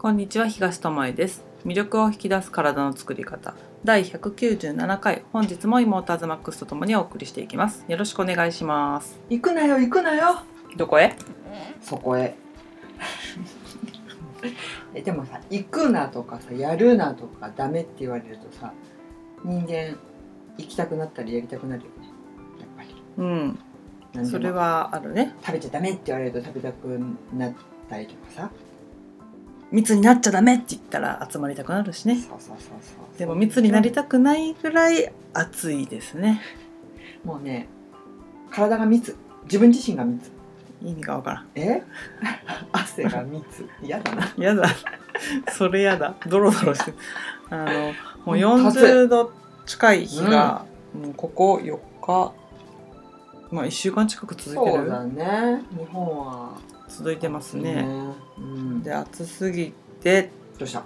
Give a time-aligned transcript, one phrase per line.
[0.00, 1.44] こんにちは東智恵です。
[1.66, 3.56] 魅力を引き出す体の作り方。
[3.82, 5.24] 第197回。
[5.32, 7.84] 本日も妹アズマックスとともにお送りしていきます。
[7.88, 9.18] よろしくお願いします。
[9.28, 10.42] 行くなよ行くなよ。
[10.76, 11.16] どこへ？
[11.82, 12.36] そこへ。
[14.94, 18.72] えでもさ行くなとかさやるなとかダメって言われるとさ
[19.44, 19.98] 人間
[20.58, 22.08] 行きたくなったりやりたくなるよね。
[22.60, 22.94] やっぱり。
[24.14, 24.24] うん。
[24.24, 25.34] それはあるね。
[25.44, 26.86] 食べちゃダメって言われると食べたく
[27.36, 27.52] なっ
[27.90, 28.50] たりとかさ
[29.70, 32.18] 密になっちゃダメって言ったら集まりたくなるしね。
[33.18, 36.40] でも密になりたくないぐらい暑いですね。
[37.24, 37.68] もうね
[38.50, 39.16] 体が密。
[39.44, 40.30] 自分自身が密。
[40.82, 41.46] 意味がわからん。
[41.54, 41.82] え？
[42.72, 43.66] 汗が密。
[43.82, 44.32] 嫌だな。
[44.36, 44.68] やだ。
[45.52, 46.14] それやだ。
[46.26, 46.92] ドロドロして。
[46.92, 46.96] る
[47.50, 47.92] あの
[48.24, 49.32] もううん40度
[49.66, 52.32] 近い日が、もうここ4日。
[53.50, 54.78] まあ1週間近く続いてる？
[54.78, 55.62] そうだね。
[55.76, 56.52] 日本は
[56.98, 57.86] 続いてますね。
[58.38, 58.82] うん。
[58.82, 60.30] で暑すぎて。
[60.58, 60.82] どうした？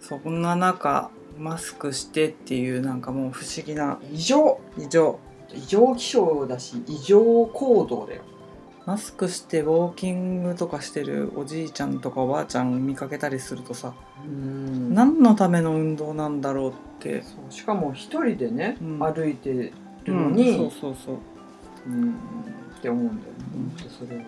[0.00, 4.00] そんな中マスクしてっていうなんかもう不思議な。
[4.12, 4.58] 異常？
[4.76, 5.20] 異常。
[5.52, 8.22] 異常気象だし異常行動だよ。
[8.86, 13.94] マスクしてウォーキングとかしてるおじいちゃんとかおばあちゃん見かけたりするとさ、
[14.26, 14.92] うん。
[14.92, 18.98] 何のための運動なんだろうって、しかも一人でね、うん。
[18.98, 19.72] 歩いてる
[20.08, 21.16] うんのに、そうそうそう。
[21.86, 22.10] うん。
[22.76, 24.24] って思うんだよね、うんそれは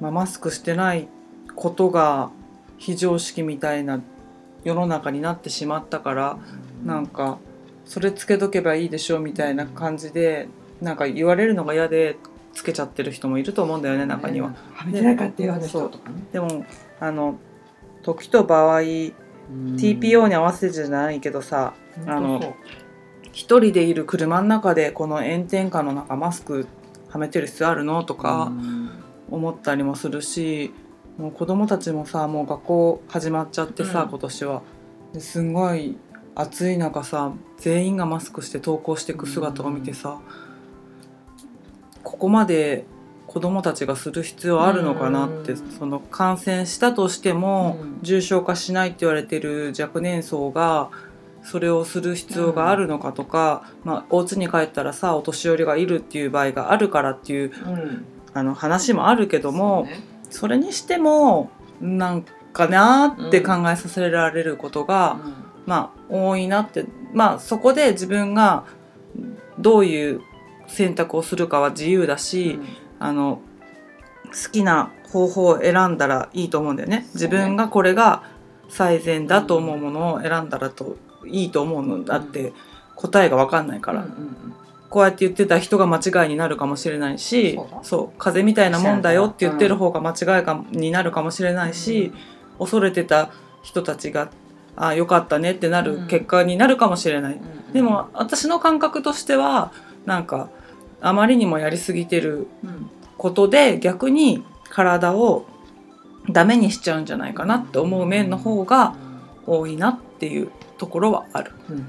[0.00, 1.08] まあ、マスクしてない
[1.54, 2.30] ことが
[2.78, 4.00] 非常識みたいな
[4.64, 6.38] 世の中になってしまったから
[6.84, 7.38] なんか
[7.84, 10.48] それつけとけばいいでしょみたいな感じで
[10.80, 12.16] なんか言われるのが嫌で
[12.52, 14.50] つけちゃってる人もいると思うんだよね中には。
[14.50, 16.16] ねはめてなかったよあの人とかね。
[16.32, 16.66] でも
[17.00, 17.38] あの
[18.02, 21.74] 時と場合 TPO に合わせてじゃないけどさ
[22.06, 22.54] あの本
[23.32, 26.66] 一人でいる車の中でこの炎天下の中マスク
[27.08, 28.02] はめてる必要あるの？
[28.02, 28.50] とか
[29.30, 30.72] 思ったりもするし
[31.18, 34.08] もう子供たちもさもう学校始まっちゃってさ、うん。
[34.10, 34.62] 今年は。
[35.14, 35.96] ですんごい
[36.34, 40.20] 暑い中さ全員がマスクして登校していく姿を見てさ、
[42.02, 42.84] ここまで
[43.26, 45.70] 子供たちがする必要あるのかなって、うん。
[45.70, 47.98] その感染したとしても、うん。
[48.02, 50.90] 重症化しないって言われてる若年層が
[51.42, 58.04] それをする必要があるのかとか、まあ、お家に帰ったらさお年寄りがいるっていう場合があるからっていううん
[58.36, 65.16] あの話もあるけどもねそ,、れにしてもなんかなーって考えさせられることが、
[65.64, 68.64] まあ多いなってまあそこで自分が
[69.58, 70.20] どういう
[70.66, 72.58] 選択をするかは自由だし、
[72.98, 73.40] あの
[74.26, 77.06] 好きな方法を選んだらいいと思うんだよね。
[77.14, 78.22] 自分がこれが
[78.68, 80.96] 最善だと思うものを選んだらと
[81.26, 82.52] いいと思うのだって
[82.94, 84.54] 答えが分かんないから、うんうん
[84.96, 92.14] こうやって言ってた人が間違いになるかもしれないしそう風邪みたいなもんだよって言ってる方が間違いかになるかもしれないし、
[92.58, 93.30] 恐れてた
[93.62, 94.30] 人たちが
[94.74, 97.34] あよかったねってなる結果になるかもしれない。
[97.34, 97.40] うん。
[97.40, 99.70] うんでも私の感覚としては
[100.06, 100.48] なんか
[101.02, 102.88] あまりにもやりすぎてるうん。
[103.18, 105.44] ことで逆に体を
[106.30, 108.96] ダメにしちゃうんじゃないかなって思う面の方が
[109.46, 111.52] 多いなっていうところはある。
[111.68, 111.86] うん。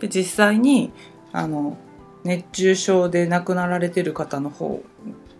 [0.00, 0.90] で実際に
[1.32, 1.78] あの
[2.24, 4.82] 熱中症で亡くなられてる方の方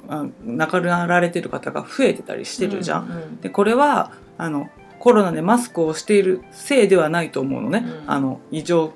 [0.09, 3.05] あ亡くなられてる方が増えてたりしてるじゃん。
[3.05, 4.69] うんうんでこれはあの
[4.99, 8.93] コロナでマスクをしているせいではないと思うのね、うんあの異常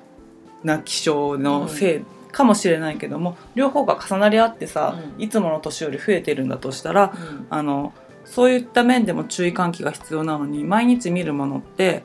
[0.63, 2.01] な気象のせい
[2.31, 5.21] かもしれないけども、両方が重なり合ってさ、うん。
[5.21, 7.47] いつもの年より増えてるんだとしたらうん。
[7.49, 7.93] あの
[8.25, 12.03] そういった面でも注意喚起が必要なのに毎日見るものって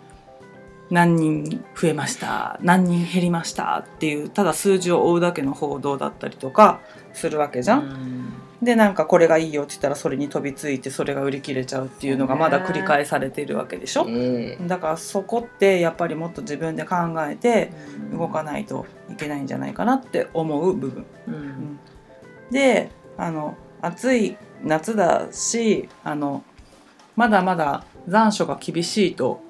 [0.91, 2.59] 何人増えました？
[2.63, 3.85] 何人減りました？
[3.87, 6.81] っていうただ数字を追うだけの報道だったりとか
[7.13, 7.81] するわけじゃん。
[7.81, 8.33] うん。
[8.61, 14.07] でなんかこれがいいよって言ったらそれに飛びついてそれが売り切れちゃうっていうのがまだ繰り返されているわけでしょ？
[14.09, 17.71] ええだからそこってやっぱりもっと自分で考えて
[18.11, 21.07] 動かいないといけないんじゃないかなって思う部分。
[21.29, 21.79] うん。
[22.51, 26.43] であの暑い夏だしあの
[27.15, 29.41] まだまだ残暑が厳しいと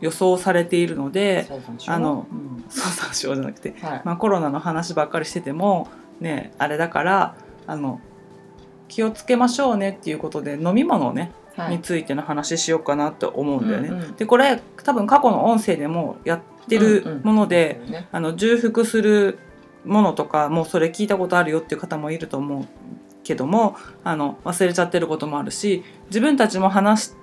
[0.00, 1.48] 予想されているので
[1.86, 2.64] あのうん。
[2.68, 4.02] そう残暑じゃなくて、はい。
[4.04, 5.88] まあ、コロナの話ばっかりしてても
[6.20, 7.34] ねあれだから
[7.66, 8.00] あの
[8.88, 11.76] 気をつけましょうねっていうことで飲み物ね、はい。
[11.76, 13.88] についての話しようかなと思うんだよね。
[13.88, 18.08] うんうんでこれ多分過去の音声でもやってるもので、うんうんね。
[18.12, 19.38] あの重複する
[19.84, 22.66] ものとかもうそれ聞いたことあるよっていう方もいると思う
[23.22, 27.19] けどもあの忘れちゃってることもあるし自分たちも話して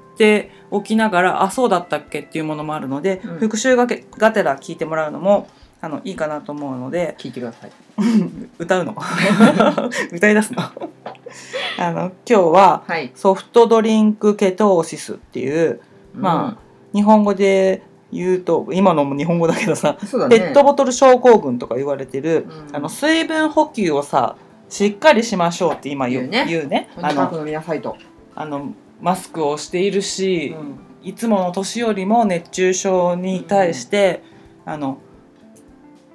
[0.72, 3.38] おきながらあそうだったっけっていうものもあるので、うん。
[3.40, 5.48] 復習がけがてら聞いてもらうのも
[5.80, 7.72] あのいいかなと思うので聞いてください。
[8.60, 8.96] 歌うの？
[10.12, 10.62] 歌い出すの？
[11.80, 13.12] あの今日ははい。
[13.16, 15.82] ソフトドリンクケトーシスっていう
[16.16, 16.58] ま
[16.94, 20.30] 日本語で言うと今のも日本語だけどさ、ね。
[20.30, 22.76] ペットボトル症候群とか言われてる、うん。
[22.76, 24.36] あの水分補給をさ
[24.70, 26.46] しっかりしましょうって今言うね。
[26.48, 26.90] 言うね。
[26.98, 27.96] あのとにかく飲みなさいと、
[28.36, 30.80] あのマスクをしているし、うん。
[31.04, 34.24] いつもの年よりも熱中症に対して、
[34.66, 34.98] あの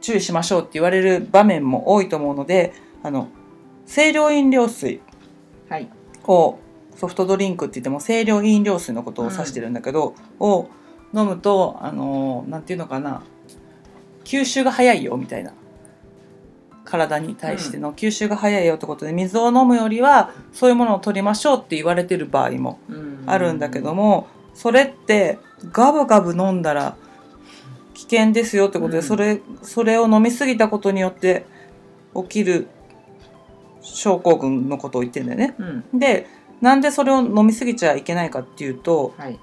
[0.03, 3.29] 注意しましょうって言われる場面も多いと思うのであの
[3.87, 5.01] 清涼飲料水
[5.71, 5.89] はい。
[6.25, 6.59] を
[6.95, 10.69] ソフトドリンクって言っても清涼飲料水のことを指してるんだけど、を
[11.15, 13.23] 飲むとあのなんていうのかな
[14.25, 15.55] 吸収が早いよみたいな
[16.93, 22.79] 体に対しての吸収が早いよってことで水を飲むよりはそういうものを取りましょうって言われてる場合も
[23.25, 25.39] あるんだけども、それって
[25.73, 26.97] ガブガブ飲んだら
[27.95, 29.03] 危険ですよってことで、うん。
[29.03, 31.47] それそれを飲み過ぎたことによって
[32.15, 32.67] 起きる
[33.81, 35.55] 症候群のことを言ってんだよね。
[35.59, 35.99] うん。
[35.99, 36.27] で
[36.61, 39.39] なんでそれを飲み過ぎちゃいけないかっていうと、はい。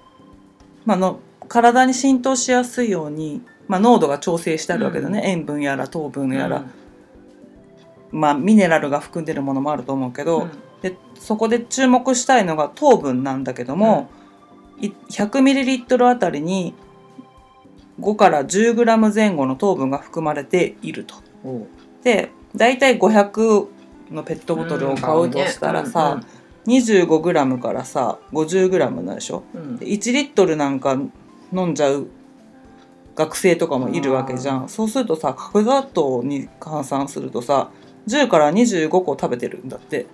[0.86, 6.64] まあ、の体に浸透しやすいように、まあ、濃度が調整してあるわけだね、塩分やら糖分やら、
[8.12, 10.48] まあ、ミネラルが含んでるものもあると思うけど、
[10.82, 14.10] でそこで注目したいのが糖分なんだけども、
[14.80, 16.74] い 100ml あたりに
[18.00, 21.16] 5から 10g 前後の糖分が含まれていると。
[22.04, 23.68] で大体500
[24.12, 26.22] のペットボトルを買うとしたらさ、
[26.66, 29.44] 25g からさ 50g なんでしょ？
[29.54, 29.62] うん。
[29.62, 30.98] うんで1リットルなんか
[31.54, 32.08] 飲んじゃう
[33.16, 34.70] 学生とかもいるわけじゃあん。
[34.70, 37.70] そうするとさ角砂糖に換算するとさ
[38.08, 40.06] 10から25個食べてるんだって。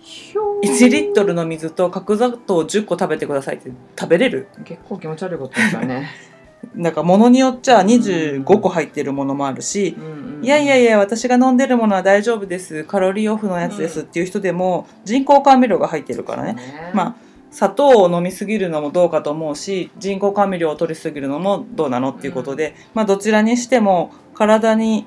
[0.00, 4.46] ひょー1リットルの水と角砂糖10個食べてくださいって食べれる？
[4.64, 6.08] 結構気持ち悪いことですよね、
[6.76, 12.84] なんか物によっちゃ25個入ってるものもあるしうんうんいやいやいや私が飲んでるものは大丈夫です。
[12.84, 16.56] カロリーオフのやつですっていう人でも人工甘味料が入ってるからね。
[16.92, 17.14] まあ
[17.50, 25.06] 砂糖を飲みすぎるのもどうかと思うし人工甘味料を取りすぎるのもどうなのっていうことで、まあどちらにしても体に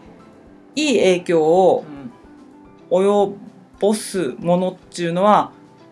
[0.76, 2.00] いい影響をうん
[2.92, 3.36] 及
[3.80, 5.52] ぼすものっていうのは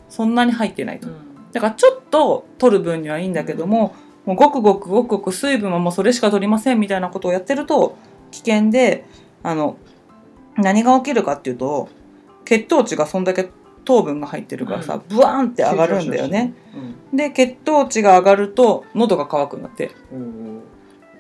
[0.10, 1.08] そんなに入ってないと。
[1.08, 1.16] うん。
[1.52, 3.96] だからちょっと取る分にはいいんだけども、
[4.26, 7.98] もうごくごくごくごく水分はもうそれしか取りませんみたいなことをやってると
[8.32, 9.06] 危険で
[9.44, 9.78] あの
[10.58, 11.88] 何が起きるかっていうと
[12.46, 13.50] 血糖値がそんだけ
[13.86, 16.54] 糖分が入ってるからさ、ブワーンって上がるんだよね。
[17.14, 19.92] で血糖値が上がると喉が渇くんだって。
[20.12, 20.62] うん。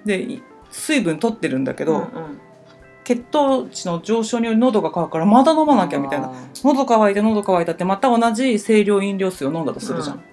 [0.06, 2.40] でい水分取ってるんだけど、うんうん
[3.08, 6.28] 血糖値の上昇により喉が渇くからまだ飲まなきゃみたいな。
[6.28, 10.24] あ喉乾いて喉乾いたってまた同じ清涼飲料水を飲んだとするじゃん、うん。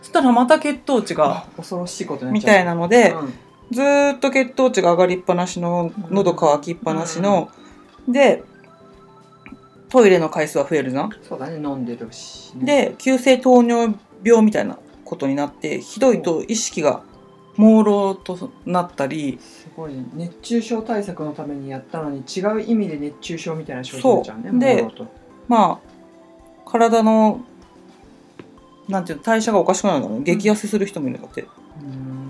[0.00, 2.54] そしたらまた血糖値がー恐ろしいことになっみちゃう。
[2.54, 3.32] たいなので、うん。
[3.72, 7.50] ずーっと血糖値が上がりっぱなしの喉乾きっぱなしの、
[8.06, 8.44] で
[9.88, 11.10] トイレの回数は増えるじゃん。
[11.20, 17.02] そうだね飲んでるしね、で急性糖尿病みたいなことになってひどいと意識が
[17.60, 24.58] 朦朧となったりすごいね熱中症対策のためにやったのに違う意味で熱中症みたいな症状出ちゃうねそう。
[24.58, 25.10] で
[25.46, 27.40] まあ体の
[28.88, 31.46] なんていうの代謝がおかしくなるんだろうね激痩せする人もいるんだって、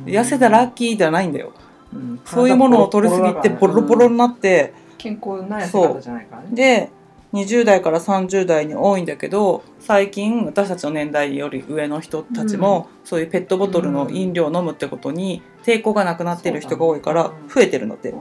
[0.05, 1.53] 痩せたらラッキーではないんだよ。
[1.95, 2.21] うん。
[2.25, 6.49] そういうものを取りすぎてボロボロになって、健康な痩せ方じゃないからね。
[6.53, 6.91] で
[7.33, 18.15] 20代から30代に多いんだけど最近私たちの年代より上の人たちも、そういうペットボトルの飲料を飲むってことに抵抗がなくなってる人が多いから増えてるので、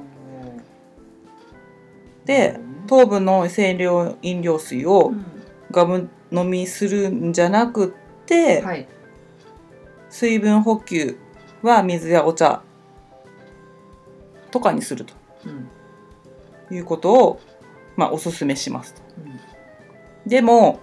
[2.26, 5.26] で糖分の清涼飲料水をうん。
[5.72, 8.88] ガブ飲みするんじゃなくって、はい。
[10.10, 11.18] 水分補給
[11.62, 12.64] は水やお茶
[14.50, 15.14] とかにすると
[15.46, 16.76] うん。
[16.76, 17.42] いうことを、
[17.96, 19.02] まあ、おすすめしますと。
[20.26, 20.80] でも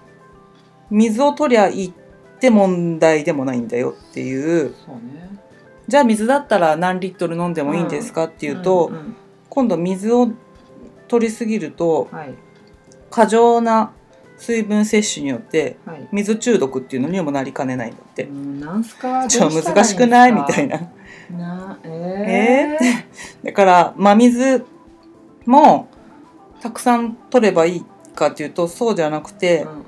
[0.90, 1.92] 水を取りゃいいっ
[2.38, 4.74] て問題でもないんだよっていう。
[5.88, 8.90] じゃあ水だったら何リットル飲んでもいいんですかっていうと、
[9.48, 10.28] 今度水を
[11.08, 12.34] 取りすぎるとはい。
[13.08, 13.92] 過剰な
[14.36, 16.08] 水分摂取によってはい。
[16.12, 18.24] 水中毒っていうのにもなりかねないんだって。
[18.24, 19.26] うんなんすか？
[19.28, 20.78] ちょ難しくないみたいな。
[20.78, 20.88] な。
[21.38, 22.76] なえ
[23.44, 24.64] だから真水
[25.46, 25.88] も
[26.66, 27.84] たくさん取ればいい
[28.16, 29.84] かっていうとそうじゃなくて、ーうんうん。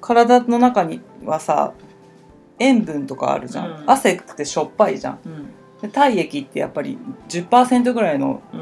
[0.00, 1.72] 体の中にはさ
[2.60, 3.90] 塩分とかあるじゃん、うん。
[3.90, 5.18] 汗ってしょっぱいじゃん。
[5.24, 5.50] うん。
[5.82, 6.96] で体液ってやっぱり
[7.28, 8.56] 10%ぐらいのう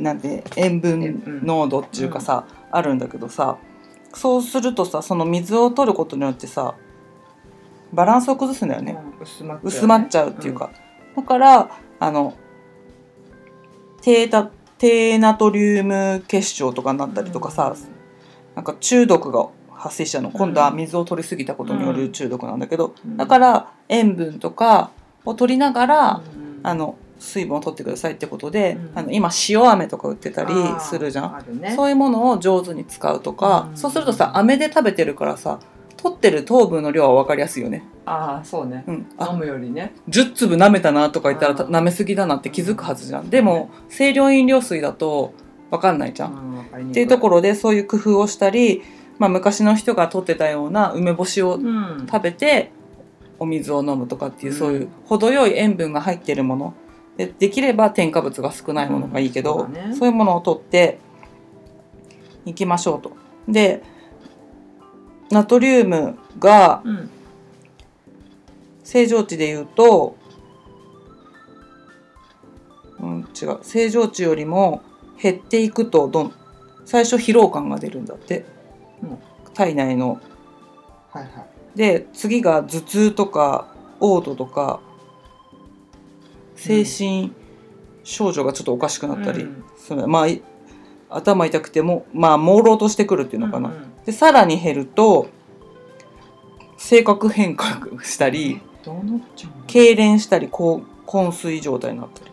[0.00, 0.02] ん。
[0.02, 3.58] なんて塩分濃度っていうかさ、あるんだけどさ
[4.14, 6.74] そうするとさその水を取ることによってさ
[7.92, 10.70] バランスを崩すんだよね、うん薄まっちゃうっていうか、
[11.14, 11.70] だから
[12.00, 12.34] あの
[14.00, 14.50] 低タ
[14.82, 17.76] 低ナトリウム結晶とかになったりとかさ、
[18.56, 20.32] なんか中毒が発生しちゃうの。
[20.32, 23.16] 今度は水を取りすぎたことによる中毒なんだけど、うん。
[23.16, 24.90] だから塩分とか
[25.24, 26.60] を取りながら、うん。
[26.64, 28.98] あの水分を取ってくださいってことで、うん。
[28.98, 31.60] あの今塩飴とか売ってたりするじゃん。
[31.60, 31.76] ね。
[31.76, 33.76] そういうものを上手に使うとか、うん。
[33.76, 35.60] そうするとさ飴で食べてるからさ
[36.02, 37.84] 取ってる糖分の量は分かりやすいよね。
[38.04, 38.82] ああそうね。
[38.88, 39.94] うん、飲あむよりね。
[40.08, 43.30] 10粒舐めたなとか言ったら舐めすぎだなって気づくはずじゃん。
[43.30, 45.32] でも清涼飲料水だと
[45.70, 46.32] 分かんないじゃん。
[46.32, 48.82] うんっていうところでそういう工夫をしたり、
[49.18, 52.06] まあ、昔の人が取ってたような梅干しをうん。
[52.10, 52.72] 食べて
[53.38, 54.58] お水を飲むとかっていう、うん。
[54.58, 56.74] そういう程よい塩分が入ってるもの。
[57.16, 59.94] でできれば添加物が少ないものがいいけど、うんそうだね。
[59.94, 60.98] そういうものを取って
[62.44, 63.12] いきましょうと。
[63.46, 63.82] で
[65.32, 67.10] ナトリウムがうん。
[68.84, 70.16] 正常値で言うと、
[73.00, 73.58] うん、違う。
[73.62, 74.82] 正常値よりも
[75.20, 76.34] 減っていくとどん
[76.84, 78.44] 最初疲労感が出るんだって、
[79.02, 79.18] うん。
[79.54, 80.20] 体内の。
[81.10, 81.28] はいは
[81.74, 81.78] い。
[81.78, 84.80] で次が頭痛とか嘔吐とか
[86.54, 87.32] 精神
[88.04, 89.46] 症状がちょっとおかしくなったり
[89.90, 90.10] うん。
[90.10, 90.42] まあい
[91.08, 95.28] 頭痛くてもまあ朦朧としてくるっていうのかな、うんうんでさらに減ると
[96.76, 98.60] 性格変化したり
[99.68, 102.32] 痙攣したりこう昏睡状態になったり。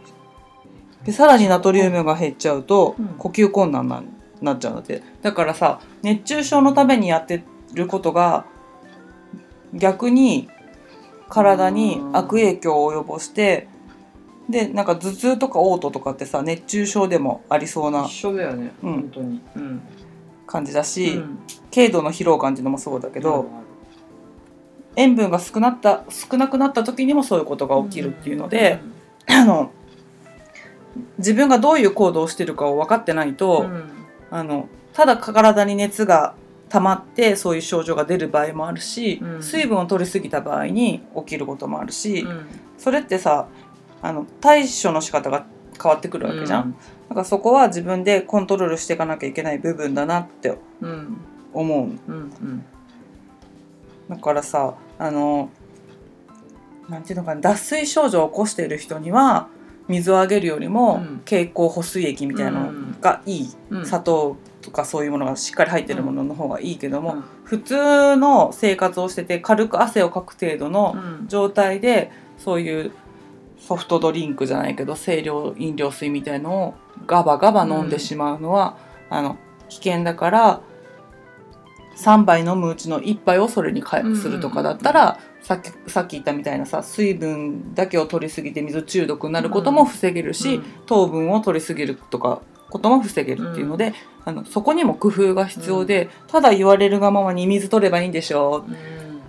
[1.06, 3.08] でさらにナトリウムが減っちゃうとうん。
[3.18, 4.04] 呼吸困難な
[4.42, 8.46] なっちゃうんだってだからさ熱中症のためにやってることが
[9.74, 10.50] 逆に
[11.30, 13.68] 体に悪影響を及ぼして
[14.50, 18.06] でなんか頭痛とか嘔吐とかってさ熱中症でもありそうな。
[18.06, 18.94] 一緒だよねうん。
[18.94, 19.42] 本当に。
[19.56, 19.82] うん
[20.50, 21.40] 感じだし、うん。
[21.72, 23.48] 軽度の疲労感っていうのもそうだけど、
[24.96, 28.80] 塩分が少なった少なくなった時にもそういうことが起きるっていうので、
[29.28, 29.72] あの
[31.20, 33.90] 自分がどういう行動をしてるかを分かってないと、うん。
[34.32, 36.34] あのただ体に熱が
[36.70, 39.44] 溜まってそういう症状が出る場合もあるし、うん。
[39.44, 42.48] 水分を取りすぎた場合に起きることもあるし、うん。
[42.80, 43.48] それってさ
[44.02, 45.46] あの対処の仕方が
[45.82, 46.76] 変わってくるわけじゃん、
[47.10, 51.18] だからそこは自分でコントロールしていかなきゃいけない部分だなってうん
[51.54, 51.80] 思う。
[51.80, 52.66] うんうん
[54.10, 55.50] だからさあの
[56.90, 59.48] なんていうのかな脱水症状を起こしている人には
[59.90, 61.22] 水をあげるよりも、うん。
[61.26, 63.86] 経口補水液みたいなのがいい、うん。
[63.86, 67.24] 砂糖とかそういうものがしっかり入ってるものの方がいいけども、うん。
[67.44, 71.28] 普通の生活をしてて軽く汗をかく程度のうん。
[71.28, 72.92] 状態でそういう
[73.60, 76.74] ソフトドリンクじゃないけど清涼飲料水みたいのを
[77.06, 78.78] ガバガバ飲んでしまうのは、
[79.10, 79.38] あの
[79.68, 80.62] 危険だから
[81.98, 90.64] 3杯飲むうちの1杯をそれにかうんうんうんえするとかだったら、さっきさっき言ったみたいなさ水分だけを取りすぎて水中毒になることも防げるし、うん。
[90.86, 93.94] 糖分を取りすぎるとかことも防げるっていうので、
[94.26, 98.72] あのそこにも工夫が必要で、ただ言われるがままに水取ればいいんでしょう。
[98.72, 98.78] うん。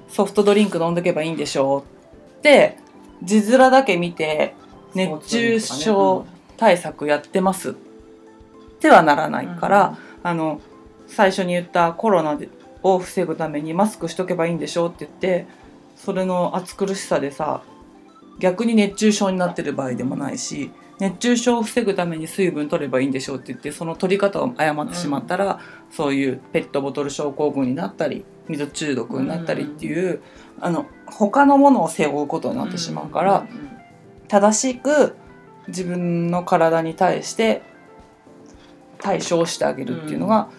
[0.09, 2.39] ソフトドリンク飲んどけばいいんでしょう。
[2.39, 2.79] って
[3.23, 4.55] 字面だけ見て
[4.95, 7.71] 熱中症対策やってます。
[7.71, 7.75] っ
[8.81, 10.61] てはならないから、あの
[11.07, 12.39] 最初に言ったコロナ
[12.83, 15.47] を防ぐためにマスクしとけばいいんでしょうって言って
[15.97, 17.62] それの暑苦しさでさ
[18.39, 25.59] 逆に熱中症になってる場合でもないし熱中症を防ぐために水分取ればいいんでしょうって言ってその取り方を誤ってしまったら、
[25.91, 30.21] そういうペットボトル症候群になったり水中毒になったりっていう、
[30.61, 33.47] あの他のものを背負うことになってしまうから、
[34.29, 35.17] 正しく
[35.69, 37.62] 自分の体に対して
[38.99, 40.50] 対処をしてあげるっていうのが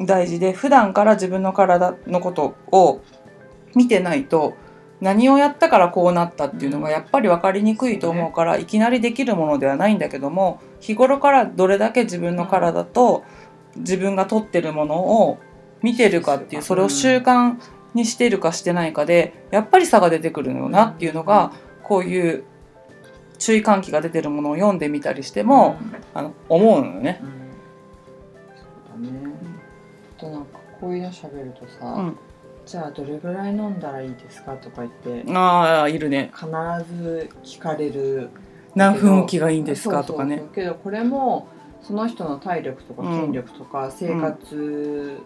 [0.00, 3.00] 大事で普段から自分の体のことを
[3.74, 4.54] 見てないと
[5.00, 13.24] 何をやったからこうなったっていうのがやっぱり分かりにくいと思うからいきなりできるものではないんだけども日頃からどれだけ自分の体と
[13.76, 14.96] 自分がとってるもの
[15.28, 15.38] を
[15.82, 17.58] 見てるかっていうそれを習慣
[17.94, 22.44] にしてるかしてないかでやっぱり差が出てくるのよなっていうのがこういう
[23.38, 25.76] 注意喚起が出てるものを読んでみたりしても、
[26.14, 27.20] あの思うのよね。
[27.22, 27.28] うん。
[28.56, 28.64] そ
[29.02, 29.34] うだね。
[30.16, 32.18] あとなんかこういうの喋るとさ、うん。
[32.64, 36.30] じゃあどれぐらい飲んだらいいですかとか言ってああいるね。
[36.34, 36.46] 必
[36.96, 38.30] ず聞かれる。
[38.74, 40.44] 何分おきがいいんですかとかね。
[40.54, 41.48] けどこれも
[41.82, 45.20] その人の体力とかうん筋力とか生活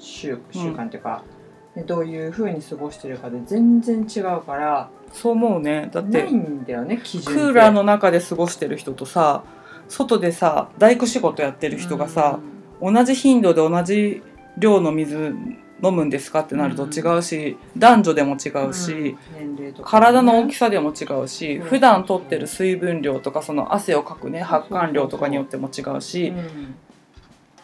[0.00, 1.33] 習習慣っていうか、で
[1.82, 5.90] どういうふうに過ごしてるかで全然違うからそう思うね。
[5.92, 7.32] だってないんだよね基準って。
[7.32, 9.42] クーラーの中で過ごしてる人とさ
[9.88, 12.38] 外でさ大工仕事やってる人がさ、
[12.80, 14.22] 同じ頻度で同じ
[14.56, 15.34] 量の水
[15.82, 16.40] 飲むんですか？
[16.40, 19.90] ってなると違うし、男女でも違うんうし、年齢とかね。
[19.90, 21.66] 体の大きさでも違うし、うん。
[21.66, 26.74] 普段とってる水分量とかその汗をかくね発汗量とかによっても違うし、うん。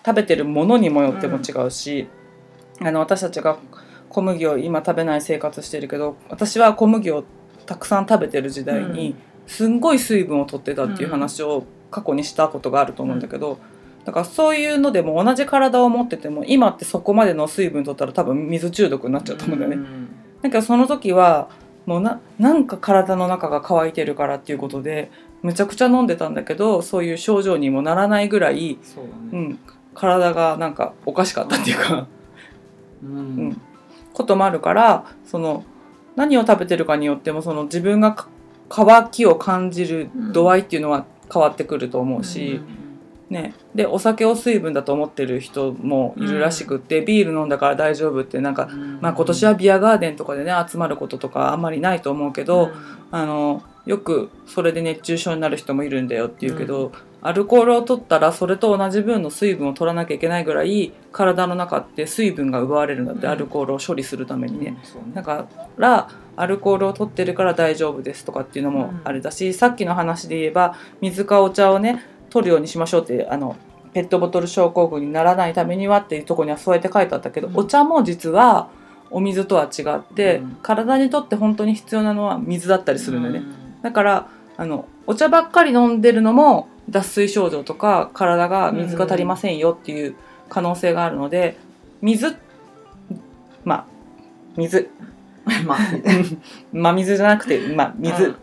[0.05, 2.09] 食べてるものにもよっても違うし、
[2.81, 3.59] あの私たちが
[4.11, 7.25] 小麦を今食べない生活してるけど私は小麦を
[7.65, 9.15] たくさん食べてる時代に
[9.47, 13.59] すんごい水分を取ってたっていう話を過去にしたことがあると思うんだけど、
[14.05, 19.87] だからそういうのでも同じ体を持ってても今ってそこまでの水分取ったら多分水中毒になっちゃうと思うんだよね。
[20.43, 21.51] だけどその時は
[21.87, 25.11] もうななんか体の中が乾いてるからっていうことで
[25.43, 28.79] むちゃくちゃ飲んでたんだけどそういう症状にもならないぐらい、ね。
[29.33, 29.59] うん、
[29.95, 32.07] 体がなんかおかしかったっていうか、
[33.03, 33.61] ううんん、
[34.21, 35.65] こともあるからその
[36.15, 38.29] 何を食べてるかによってもその自分がか
[38.69, 42.61] 乾きを感じる度合いっていうのは変わってくると思うし。
[43.31, 48.69] ね、でお酒を水分だと思ってる人もいるらしくって、ビール飲んだから大丈夫ってなんか、
[49.01, 52.73] まあ、今年はビアガーデンとかでね集まることとかあんまりないと思うけど、
[53.13, 63.33] あのよくそれで熱中症になる人もいるんだよって言うけど、アルコールを取ったらそれと同じ分の水分を取らなきゃいけないぐらい体の中って水分が奪われるんだって、うん。
[63.33, 64.79] アルコールを処理するためにね。
[64.83, 65.13] そうね。
[65.15, 65.47] だか
[65.77, 73.57] らアルコールを取ってるから大丈夫ですとかっていうのもあれだし、さっきの話で言えば水かお茶をね取るようにしましょうってあの
[73.93, 77.57] ペットボトル症候群にならないためにはっていうところにはそうやって書いてあったけど、うん。
[77.57, 78.71] お茶も実は
[79.11, 80.57] お水とは違って、うん。
[80.63, 83.60] 体にとって本当に必要なのは水だったりするんだよね。
[83.83, 90.17] だからあのお茶ばっかり飲んでるのも脱水症状とか体が水が足りませんよっていう
[90.49, 91.57] 可能性があるので
[92.03, 92.37] 水
[93.65, 93.87] まあ
[94.57, 94.91] 水。
[95.45, 95.79] まあ
[96.73, 98.35] まあ 水じゃなくて、まあ、水、うん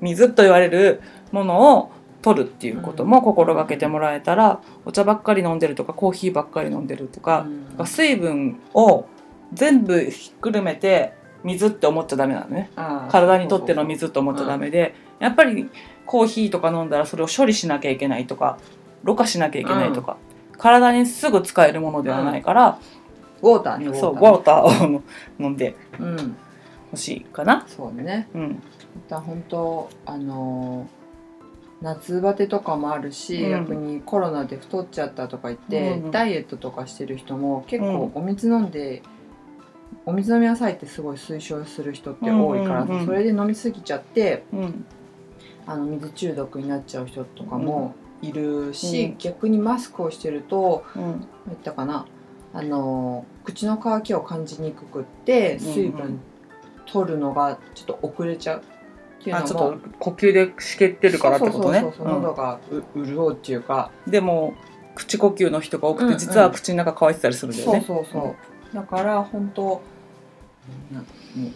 [0.00, 7.46] 水と言われるものを取るっていうことも心がけてもらえたら、お茶ばっかり飲んでるとかコーヒーばっかり飲んでるとか、
[7.78, 7.86] うん。
[7.86, 9.06] 水分を
[9.52, 12.70] 全部ひっくるめて水って思っちゃダメなのね。
[13.10, 15.68] 体にとっての水と思っちゃダメで、やっぱり
[16.06, 18.58] コーヒーとか飲んだらそれを処理しなきゃいけないとか
[19.04, 20.16] ろ過しなきゃいけないとか、
[20.58, 22.78] 体にすぐ使えるものではないから、
[23.40, 25.02] ウォーターねそうウォーターを
[25.40, 25.74] 飲んで
[26.90, 27.64] ほしいかな。
[27.66, 28.28] そうね。
[28.34, 28.62] うん。
[29.08, 31.02] だ本当あのー
[31.82, 33.50] 夏バテとかもあるし、うん。
[33.50, 38.10] 逆にコロナで太っちゃったとか言って、ダイエットとかしてる人も結うん。
[38.10, 39.02] 構お水飲んで、
[40.06, 43.06] お水飲みなさいってすごい推奨する人って多いからさ、うんうんうん。
[43.06, 44.84] それで飲みすぎちゃってうん。
[45.66, 49.18] あの水中毒になっちゃう人とかもいるし、うん。
[49.18, 51.02] 逆にマスクをしてるとうん。
[51.02, 52.06] 何言ったかな
[52.54, 56.20] あの口の渇きを感じにくくって水分
[56.86, 58.58] 取るのがちょっと遅れちゃう
[59.20, 61.80] っていうのちょっと呼吸でしけってるからってことね。
[61.80, 62.60] そうそう喉が
[62.94, 64.54] う潤うっていうか、うんでも
[64.94, 67.84] 口呼吸の人が多くて、実は口の中乾いてたりするんだよそうね。
[67.86, 68.36] そうそう、
[68.74, 69.82] だから本当
[70.92, 71.02] な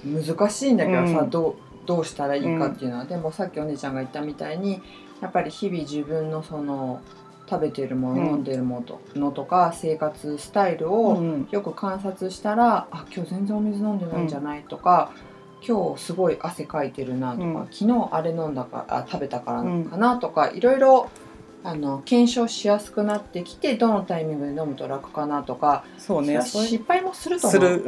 [0.04, 1.30] 難しいんだけどさ、うん。
[1.30, 1.54] どう
[1.86, 4.82] どうしたらいいかっていうのは、でもさっきお姉ちゃんが言ったみたいに
[5.20, 7.00] やっぱり日々自分のその
[7.48, 8.26] 食べてるもの、うん。
[8.26, 11.48] 飲んでるものとか生活スタイルうをん。
[11.50, 15.12] よく観察したら、あ今日全然お水飲んでないんじゃないとか、
[15.66, 17.54] 今日すごい汗かいてるなとか、うん。
[17.70, 21.08] 昨日あれ飲んだかあ食べたからかなとか、いろいろ
[21.64, 26.40] あの検証しやすくなってきてどのタイミングで飲むと楽かなとか、そうね。
[26.42, 27.60] 失敗もすると思う。
[27.60, 27.84] する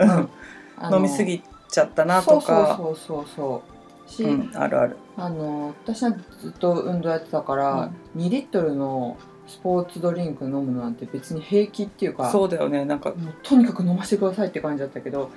[0.93, 3.63] 飲みすぎちゃったなとか、そうそうそうそうそ
[4.07, 4.97] うし、うんあるある。
[5.17, 12.85] あの私はずっと運動やってたから、2リットルのスポーツドリンク飲むのなんて別に平気っていうかそうだよね。
[12.85, 15.31] なんかとにかく飲ませてくださいって感じだったけど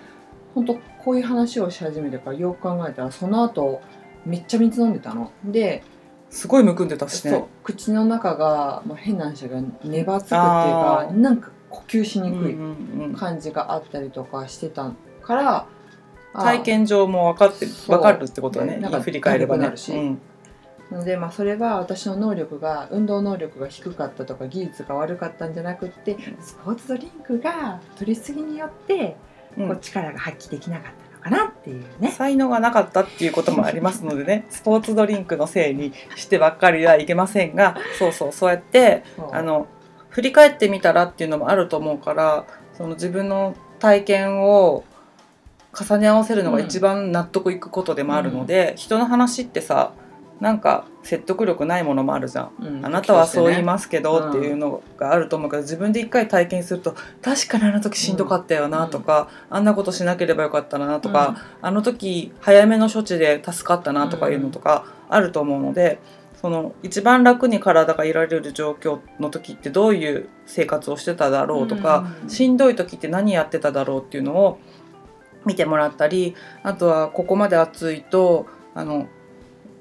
[0.54, 3.82] 本当こういう話をし始めてからよく考えたらその後
[4.26, 5.32] めっちゃ水飲んでたの。
[5.46, 5.84] で
[6.32, 7.32] すごいむくんでたしそう。
[7.34, 7.46] ね。
[7.63, 14.91] 口の中がもう変な話がねばつくっていうかなんか呼吸しにくい感じがあったりとかしてた
[15.22, 15.67] から、
[16.34, 18.78] あ体験上も分かって分かるってことだね。
[18.78, 19.65] なんか振り返ればね。
[19.65, 19.78] なる。
[19.78, 19.91] し。
[19.94, 20.22] うん。
[20.89, 29.15] なので、まあ、それは私の能力が運動能力が低かったとか技術が悪かったんじゃなくってスポーツドリンクが取りすぎによって、
[29.58, 29.67] うん。
[29.67, 31.00] こう力が発揮できなかった。
[31.00, 32.12] のかなっていうね。
[32.12, 34.45] 才能がなかったっていうこともありますのでね。
[34.49, 39.67] スポーツドリンクのせいにしてばっかりはいけませんがそうそうそうやってあの
[40.10, 44.84] 振り返ってみたらっていうのもあると思うからその自分の体験を
[45.73, 49.93] 重ね合わせるのが一番納得いくことでもあるので、人の話ってさ
[50.41, 52.51] なんか説得力ないものもあるじゃん。
[52.60, 52.86] うん。
[52.86, 65.99] あなたはそう言いすますけどっていうのがあると思うけど自分で一回体験すると確かにあの時しんどかったよなとか、あんなことしなければよかったなとか、あの時早めの処置で助かったなとかいうのとかあると思うので、
[66.41, 72.30] その一番楽に体がいられる状況の時ってどういう生活をしてただろうとか、うん。
[72.32, 74.60] しんどい時って何やってただろうっていうのを
[75.45, 79.08] 見てもらったりあとはここまで暑いとあの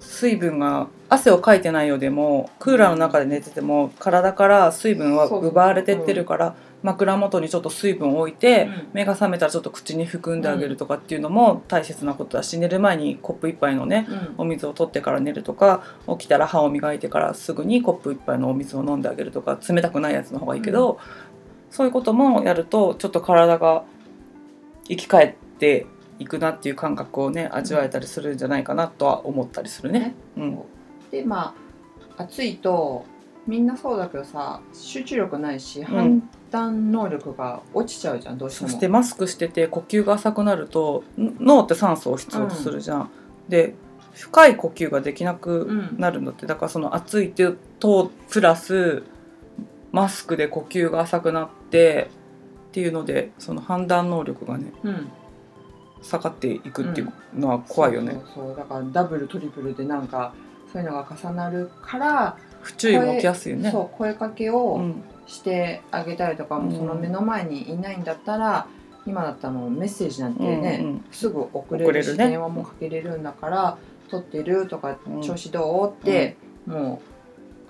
[0.00, 8.88] 水分が汗をかいてないようでもクーラーの中で寝てても体から水分は奪われてってるから枕元にちょっと水分を置いて、うん。
[8.94, 14.34] 目が覚めたらちょっと口に含んであげるとかっていうのも大切なことだし寝る前にコップ1杯のねうん。
[14.38, 20.98] お水を取ってから寝るとか起きたら歯を磨いてからすぐにコップ1杯のお水を飲んであげるとか冷たくないやつの方がいいけど、
[21.70, 23.84] そういうこともやるとちょっと体が
[24.88, 25.86] 生き返って
[26.20, 30.14] いくなっていう感覚をね味わえたりするんじゃないかなとは思ったりするね。
[30.36, 30.58] うん。
[31.10, 31.54] でま
[32.16, 33.04] あ暑いと
[33.46, 35.84] みんなそうだけどさ集中力ないし、ん。
[35.84, 38.68] 判断能力が落ちちゃうじゃんどうしても。
[38.68, 43.10] そしてマスクしてて呼吸が浅くなるとん脳って酸素を必要とするじゃん。
[43.48, 43.74] で
[44.12, 45.96] 深い呼吸ができなくうん。
[45.98, 46.46] なるのって。
[46.46, 49.04] だからその暑いっていうとプラス
[49.90, 52.10] マスクで呼吸が浅くなって
[52.68, 55.08] っていうのでその判断能力がねうん
[56.02, 58.12] 下がっていくっていうのは怖いよね。
[58.12, 60.32] そうそうそうだからダブルトリプルでなんか
[60.72, 63.70] そういうのが重なるから、不注意も起きやすいよね。
[63.70, 68.66] そう声かけうをんしてあげたりとか、もうんその目の前にいないんだったら
[69.06, 73.78] 今だったらメッセージなんてね、うんうんすぐ送れるし電話もかけれるんだから
[74.10, 76.36] 「撮ってる?」とかうん「調子どう?」って、
[76.66, 77.09] もう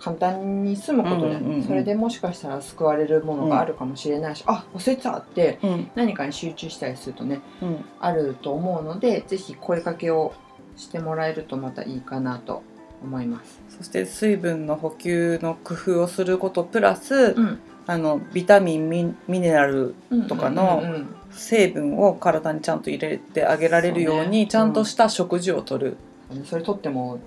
[0.00, 1.62] 簡単に済むことで、うんうんうん。
[1.62, 5.90] それでもしかしたら救われるものがあるかもしれないし、あ忘れてたってうん。
[5.94, 7.84] 何かに集中したりするとねうん。
[8.00, 10.32] あると思うのでぜひ声かけを
[10.76, 12.62] してもらえるとまたいいかなと
[13.02, 13.60] 思います。
[13.76, 17.60] そして水分の補給の工夫をすることプラス、うん。
[17.86, 19.96] あのビタミンミミネラル
[20.28, 25.96] とかのうんうんうん成分を体にちゃんと入れてあげられるようにちゃんとした食事をとる、
[26.32, 27.20] うんそれとっても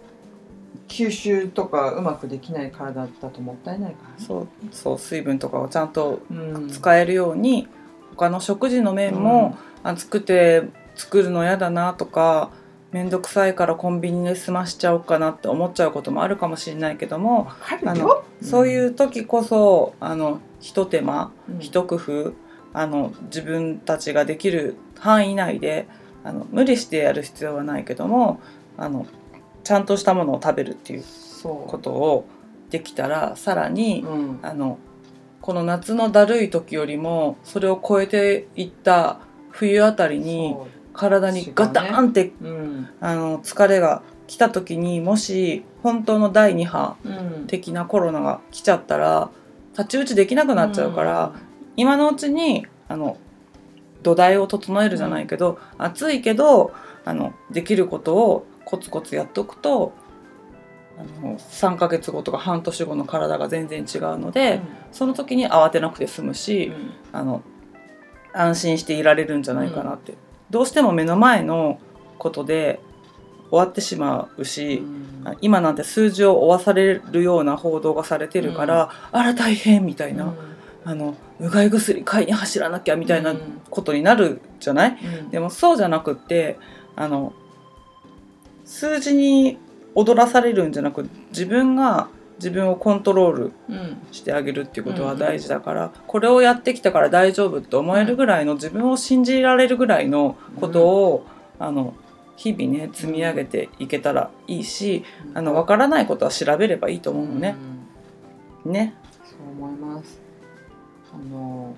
[0.87, 4.09] 吸収とかうまくできない体だともったいないから。
[4.09, 4.15] ね。
[4.17, 6.69] そうそう水分とかをちゃんとうん。
[6.69, 7.67] 使えるように、
[8.11, 10.63] 他の食事の面も、あ作って
[10.95, 12.51] 作るの嫌だなとか
[12.91, 17.47] 面倒くさいからコンビニで済ましちゃおうかなって思っちゃうこともあるかもしれないけども、
[17.85, 18.23] あよ。
[18.41, 21.59] のそういう時こそあの一手間うん。
[21.59, 22.33] 一工夫
[22.73, 25.87] あの自分たちができる範囲内で
[26.23, 28.39] あの無理してやる必要はないけども
[28.77, 29.05] あの
[29.63, 31.03] ちゃんとしたものを食べるっていう
[31.43, 32.25] ことを
[32.69, 34.39] できたらさらに、うん。
[34.41, 34.79] あの
[35.41, 39.19] この夏のだるい時よりもそれを超えていった
[39.51, 42.89] 冬あたりにそ体にガタンって、ううん。
[43.01, 47.09] あの疲れが来た時にもし本当の第2波う
[47.43, 47.47] ん。
[47.47, 49.29] 的なコロナが来ちゃったら
[49.71, 51.33] 太刀打ちできなくなっちゃうから、
[51.75, 53.17] 今のうちにあの
[54.03, 56.73] 土台を整えるじゃないけど、暑いけど
[57.05, 59.93] あのできることをコツコツやっておくと
[60.97, 66.35] あの3ヶ月後とか半年後の体が全然違うので、その時に慌てなくて済むうん。
[66.35, 66.71] し、
[67.11, 67.41] あの
[68.33, 70.13] 安心していられるんじゃないかなって、
[70.49, 71.79] どうしても目の前の
[72.19, 72.79] ことで
[73.49, 75.37] 終わってしまうし、うん。
[75.41, 80.35] 今なんて数字を追わされるような報道がされてるから、あら大変みたいな、
[80.85, 83.61] あのうがい薬買いに走らなきゃみたいなうん。
[83.71, 85.29] ことになるじゃない、うん。
[85.31, 86.59] でもそうじゃなくって
[86.95, 87.33] あの
[88.65, 89.57] 数字に
[89.95, 101.25] 踊らされるんじゃなく自分が自分をコントロールうんしてあげるっていうことは大事だから、これをやってきたから大丈夫って思えるぐらいの自分を信じられるぐらいのことを、
[101.59, 101.93] あの
[102.35, 107.55] 日々ね積み上げていけたらいいし、あの分からないことは調べればいいと思うのね。
[108.65, 108.95] ね。
[109.23, 110.21] そう思います
[111.13, 111.75] あの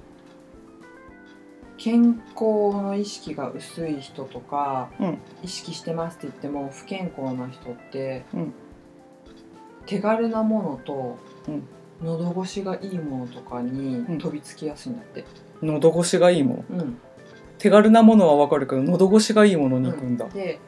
[1.77, 2.43] 健康
[2.81, 5.17] の意識が薄い人とか、うん。
[5.43, 8.53] 意識してますって言っても不健康な人って、うん。
[9.85, 11.63] 手軽なものと、うん。
[12.01, 14.17] 喉越しがいいものとかにうん。
[14.17, 15.25] 飛びつきやすいんだって、
[15.61, 16.79] 喉越しがいいもの。
[16.79, 16.97] うん。
[17.57, 20.27] 手軽なものは分かるけど喉越しがいいものに行くんだ。
[20.27, 20.59] で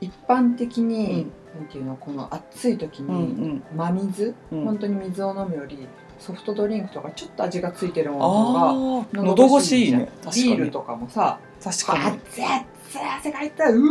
[0.00, 1.60] 一般的に、うん。
[1.60, 4.64] なんていうのこの暑い時うんに、真水、うん。
[4.64, 10.08] 本当に水を飲むよりソフトドリンクとかちょっと味がついてるものああが喉越しいいね。
[10.34, 12.16] ビールとかもさ確かに。
[12.18, 13.88] 熱い熱い汗かいたうーうめ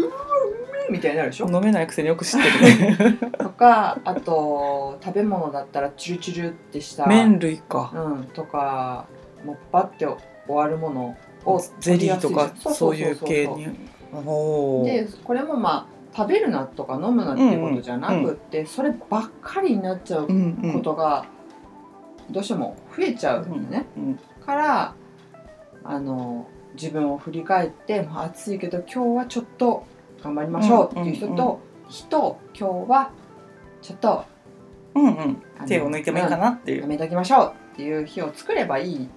[0.89, 1.49] えみたいになるでしょ？
[1.49, 2.49] 飲めないくせによく知って
[2.85, 2.97] る。
[2.97, 7.91] ね とかあと食べ物だったらチュルチュルってした麺類か。
[7.95, 9.05] うん、とか
[9.45, 13.67] もうパッて終わるものをゼリーとかそういう系に。
[14.85, 20.73] でこれもまあ食べるなとか飲むなっていうことじゃなくって、そればっかりになっちゃううんうん。
[20.73, 21.25] ことが
[22.29, 24.95] どうしても増えちゃうんだよね、うんから
[25.83, 29.85] あの自分を振り返って、まあ、暑いけど今日はちょっと
[30.23, 31.59] 頑張りましょうっていう人と、
[31.89, 33.11] 人今日は
[33.81, 34.25] ちょっと
[34.95, 35.43] うんうん。
[35.67, 36.81] 手を抜いてもいいかなっていう。
[36.81, 39.09] やめときましょうっていう日を作ればいい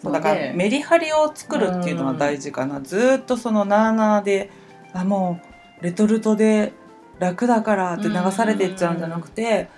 [0.00, 4.50] そうだからメリハリを作るっていうのは大事かな、ずーっとそのなあなあで
[4.92, 5.40] あも
[5.80, 6.72] うレトルトで
[7.18, 9.68] 楽だからって流されていっちゃうんじゃなくて、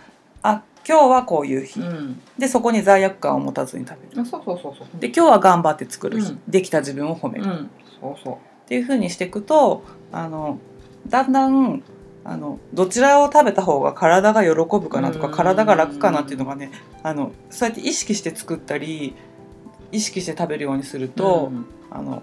[0.43, 2.21] あ今日はこういう日、うん。
[2.39, 4.23] でそこに罪悪感を持たずに食べる。
[4.23, 5.01] あそうそうそうそう。
[5.01, 6.41] で今日は頑張って作る日、うん。
[6.49, 7.71] できた自分を褒める、っうん。
[8.01, 10.59] そうそていう風にしていくとあの
[11.09, 11.83] だんだん
[12.25, 15.33] あのどちらを食べた方が体が喜ぶかなとかうん。
[15.33, 16.71] 体が楽かなっていうのがね
[17.03, 19.15] あのそうやって意識して作ったり
[19.93, 21.67] 意識して食べるようにするうと、うん。
[21.91, 22.23] あの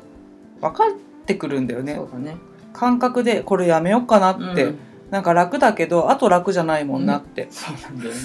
[0.62, 0.92] 分かっ
[1.26, 1.96] てくるんだよね。
[1.96, 2.38] そうだね。
[2.74, 4.80] 感覚でこれやめようかなって、うん
[5.12, 8.18] なんか楽だけどあと楽じゃないもんなって、そうなんだよね。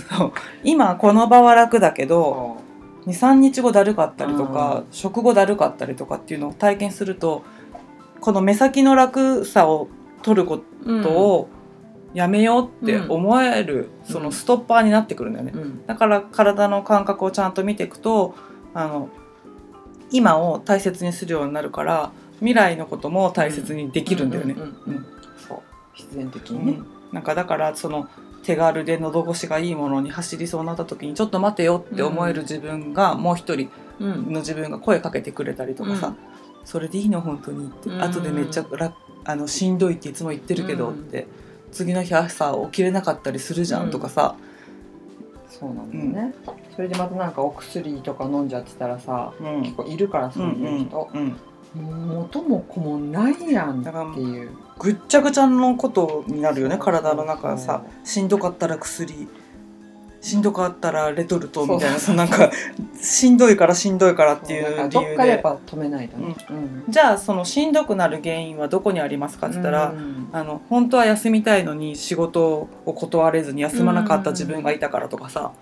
[0.65, 2.59] 今この場は楽だけど
[3.05, 7.45] そ23日後だるかったりとか、うん食後だるかったりとかっていうのを体験すると
[8.21, 9.89] この目先の楽さを
[10.23, 11.49] 取るこうとを
[12.15, 14.13] やめようって思える、うん。
[14.13, 15.53] そのストッパーになってくるんだよね。
[15.55, 15.87] うん。
[15.87, 18.35] だから体の感覚をちゃんと見ていくと
[18.75, 19.09] あの
[20.11, 24.55] 今を大切にするようになるから未来のことも大切にできるんだよね。
[24.87, 25.07] うん
[25.95, 26.59] 必然的うん。
[26.59, 26.81] にね
[27.13, 28.09] なんかだからその
[28.43, 33.69] 手軽で喉越しがいいものに走りそうになった時にちょっと待てよって思える自分がもう一人
[34.01, 34.33] うん。
[34.33, 36.17] の自分が声かけてくれたりとかさ、うん。
[36.65, 38.03] それでいいの本当にって、うん。
[38.03, 40.95] 後でめっちゃ楽あのしんどいっていつも言ってるけどうん。
[40.95, 41.27] って、
[41.71, 44.35] 次の日朝起きれなかったりするじゃんとかさ、
[45.49, 46.35] そうなんだよね。
[46.75, 49.63] それでまたなんかお薬とか飲んじゃってたらさうん。
[49.63, 51.11] 結構いるからそういう人。
[51.15, 51.37] うんうん
[51.75, 54.51] 元も子もないやんっていう。
[54.79, 57.83] ぐっちゃぐちゃのことになるよね体の中がさ。
[58.05, 59.29] しんどかったら薬。
[60.21, 61.99] しんどかったらレトルトみたいな。
[61.99, 62.51] さなんか
[63.01, 66.37] しんどいからしんどいからっていう理由どっかでやっでぱ止めないとね。
[66.51, 66.85] うん。
[66.89, 70.29] じゃあそのしんどくなる原因はどこにありますかって言ったら、うん。
[70.33, 75.53] あの本当は休みたいのに仕事を断れずに休まなかった自分がいたからとかさ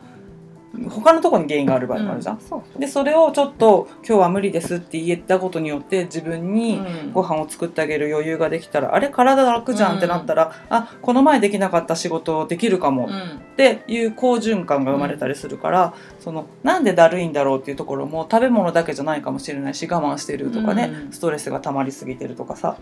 [0.88, 2.40] 他のとこに原因がある場合もあるじゃん。
[2.40, 2.80] そうそう。
[2.80, 7.12] でそれをちょっと「今日は無理です」って言ったことによって自分にうん。
[7.12, 13.06] ご飯を作ってあげる余裕ができたら、あれ体楽じゃんってなったら、あこの前できなかった仕事できるかも。
[13.06, 13.12] うん。
[13.12, 13.16] っ
[13.56, 21.12] ていう好循環が生まれたりするから、そのなんでだるいんだろうっていうところも食べ物だけじゃないかもしれないし我慢してるとかね、うん。
[21.12, 22.76] ストレスが溜まりすぎてるとかさ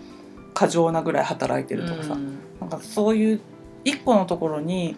[0.55, 2.39] 過剰なぐらい働いてるとかさ、うん。
[2.61, 3.41] なんかそういう
[3.85, 4.97] 一個のところに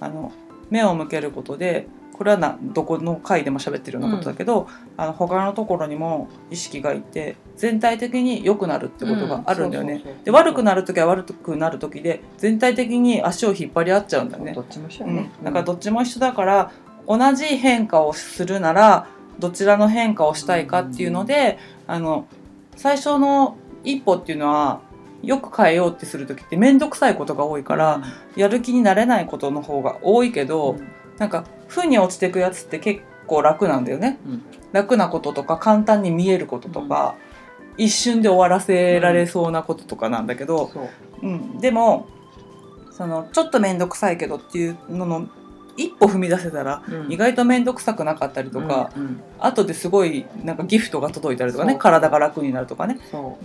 [0.00, 0.32] あの
[0.70, 10.02] 目を向けることでこれはなどこの回でも喋ってるようなことだけど、あの他のところにも意識がいて全体的に良くなるってことがあるんだよね。
[10.24, 14.52] で悪くなる時は悪くなる時で全体的に足を引っ張り合っちゃうんだよね。
[14.52, 14.62] ど。
[14.62, 15.06] っちも一緒
[15.44, 16.72] だからどっちも一緒だから
[17.06, 19.06] 同じ変化をするなら
[19.38, 22.26] どちらの変化をしたいかっていうので、あの
[22.74, 24.80] 最初の一歩っていうのは
[25.22, 28.02] よく変えようってする時って面倒くさいことが多いから、
[28.34, 34.42] やる気になれないことの方が多いけど、うんなんか負に落ちていくやつって結構楽なんだよね、うん。
[34.72, 37.14] 楽なこととか簡単に見えることとか、
[37.76, 40.88] 一瞬で終わらせられそうなこととかなんだけど、そう。
[41.22, 41.58] うん。
[41.60, 42.06] でも
[42.90, 45.28] そのちょっと面倒くさいけどっていうのの
[45.76, 47.12] 一歩踏み出せたら、うん。
[47.12, 49.20] 意外と面倒くさくなかったりとか、うんうん。
[49.38, 52.98] 後ですごいなんかギフトが届いたりとかね体が楽になるとかね。
[53.10, 53.38] そ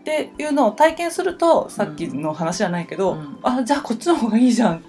[0.00, 3.38] っていうのを体験するとさっきの話じゃないけど、うん。
[3.42, 4.80] あじゃあこっちの方がいいじゃんっ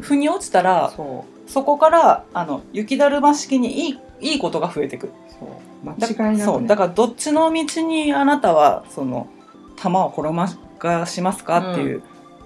[0.00, 5.08] 腑に落ちたらそそこからあの雪だるま式にいいいいことが増えてく。
[5.08, 5.98] うそう。
[5.98, 9.28] だ間違いなく、ね、だからどっちの道にあなたはその
[9.76, 10.34] 玉を転
[10.78, 12.02] がしますかっていう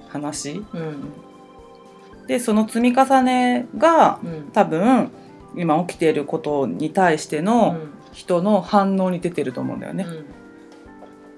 [0.09, 2.27] 話、うん。
[2.27, 4.51] でその積み重ねがうん。
[4.53, 5.11] 多分
[5.57, 7.77] 今起きていることに対しての
[8.13, 10.07] 人の反応に出てると思うんだよね。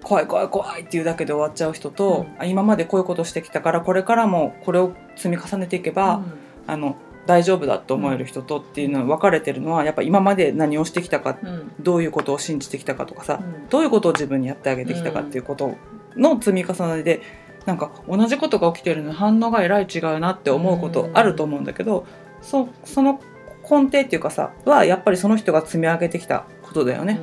[0.02, 2.40] うん怖い怖い怖いっていうだけで終わっちゃう人と、うん。
[2.40, 6.22] あ今までこういうことしてきたからこれからもこれを積み重ねていけば、
[6.66, 11.48] あの大丈夫だと思える人とっていうの分かれてるのはやっぱ今まで何をしてきたかうん。
[11.48, 13.68] うんどういうことを信じてきたかとかさ、うん。
[13.68, 15.76] どういうことを自分にやってあげてきたかっていうこと
[16.16, 17.22] の積み重ねで
[17.66, 22.06] なんか同じことが起きてるのに反応がえらい違うなって思うことあると思うんだけど、
[22.40, 23.20] そその
[23.62, 27.20] 根底っていうかさはやっぱりその人が積み上げてきたことだよね。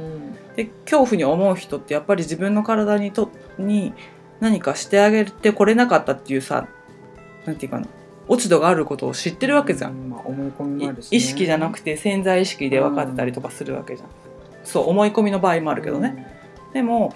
[0.60, 3.94] うんで恐怖に思う人ってやっぱり自分の体にとに
[4.40, 6.68] 何かしてあげてこれなかったっていうさ
[7.46, 7.88] なんていうかな
[8.28, 9.92] 落ち度があることを知ってるわけじゃん。
[9.92, 14.10] うまあ、思い込みいもあるし、ね、意識じゃなくて潜在意識で分かってたりとかするわけじゃん。
[14.64, 16.28] そう思い込みの場合もああるけどね。
[16.74, 17.16] でも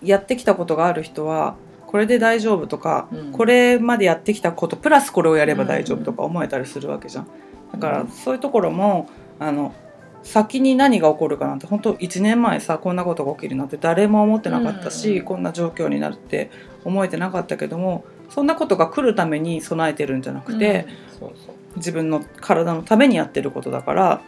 [0.00, 7.26] やってきたことがある人はこれで大丈夫とか、うんこれまでやってきたことプラスこれをやれば大丈夫とか思えたりするわけじゃん。
[7.72, 9.08] だからうんそういうところも
[9.40, 9.74] あの
[10.22, 16.50] 先に何が起こるかなんて本当1年前さこんなことが起きるなんて誰も思ってなかったし、うんこんな状況になるって
[16.84, 20.86] 思えてなかったけどもそんなことが来るために備えてるんじゃなくて、
[21.20, 21.30] うん。
[21.76, 24.20] 自分の体のためにやってることだから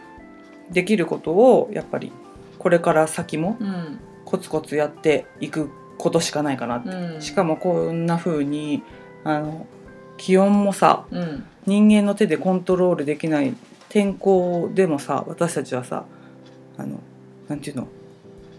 [0.71, 2.11] できることをやっぱり
[2.59, 3.99] これから先もうん。
[4.25, 7.21] コツコツやっていくことしかないかなって、うん。
[7.21, 8.83] しかもこんな風に
[9.23, 9.67] あの
[10.17, 11.45] 気温もさうん。
[11.65, 13.55] 人間の手でコントロールできない
[13.91, 16.05] 天候でもさ私たちはさ
[16.77, 17.01] あの
[17.49, 17.89] なんていうの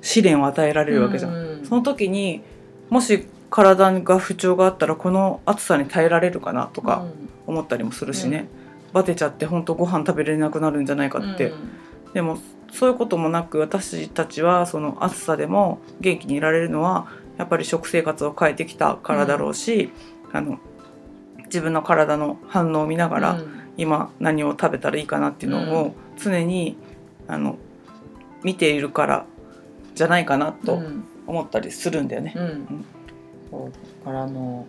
[0.03, 1.33] 試練を与えられるわけじゃん。
[1.33, 2.43] うんその時に
[2.91, 7.07] もし体が不調があったらこの暑さに耐えられるかなとか
[7.47, 8.47] 思ったりもするしね、
[8.93, 11.71] バテちゃって本当ご飯食べれなくなるんじゃないかって、うん
[12.13, 12.39] でも
[12.71, 17.07] そういうこともなく私たちはその暑さでも元気にいられるのは
[17.39, 19.91] やっぱり食生活を変えてきたからだろうし、
[20.31, 20.59] あの
[21.47, 26.77] 自分の体の反応を見ながら、うん今何を食べたらいいかなっていうのを常に、
[27.29, 27.57] あの
[28.43, 29.27] 見ているから
[29.95, 31.05] じゃないかなうとん。
[31.27, 32.35] 思ったりするんだよね。
[32.37, 32.85] うん。
[33.51, 33.71] そう
[34.05, 34.67] だからあの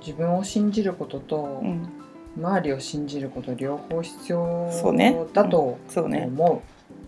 [0.00, 1.88] 自分を信じることとうん。
[2.36, 5.16] 周りを信じること両方必要そうね。
[5.32, 6.24] だとそうね。
[6.30, 6.62] 思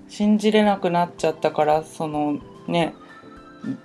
[0.08, 2.94] 信じれなくなっちゃったからそのね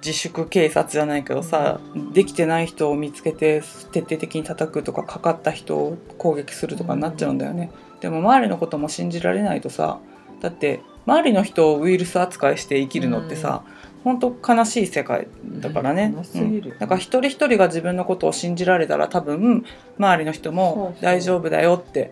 [0.06, 10.00] 自粛警察じゃないけどさ、うんできてない人を見つけて徹底的に叩くとかかかった人を攻撃するとかになっちゃうんだよね、でも周りのことも信じられないとさ
[10.42, 13.64] だって周りの人をウイルス扱いして生きるのってさ、
[14.04, 16.62] 本当悲しい世界だからね、うん。
[16.62, 19.66] だから一人一人が自分のことを信じられたら多分
[19.98, 22.12] 周りの人も大丈夫だよって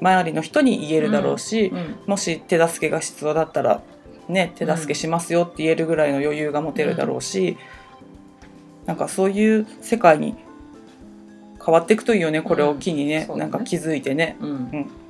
[0.00, 1.74] 周りの人に言えるだろうし、う。
[1.74, 1.96] うん。
[2.06, 3.82] もし手助けが必要だったら
[4.28, 7.56] ね手助けしますよって言えるぐらいの余裕が持てるだろうし、
[8.86, 10.34] なんかそういう世界に
[11.64, 13.34] 変わっていくといいよねこれを機にね,、うん。
[13.34, 13.40] ね。
[13.40, 14.36] なんか気づいてね。
[14.40, 14.50] うん。